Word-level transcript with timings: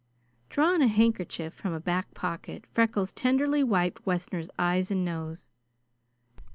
Drawing 0.49 0.81
a 0.81 0.87
handkerchief 0.87 1.53
from 1.53 1.73
a 1.73 1.79
back 1.79 2.15
pocket, 2.15 2.65
Freckles 2.71 3.11
tenderly 3.13 3.63
wiped 3.63 4.03
Wessner's 4.03 4.49
eyes 4.57 4.89
and 4.89 5.05
nose. 5.05 5.47